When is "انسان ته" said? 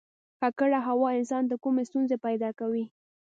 1.19-1.55